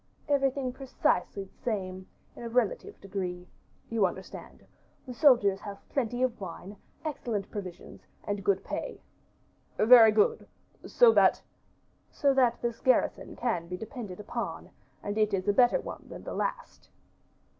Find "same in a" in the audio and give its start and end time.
1.63-2.49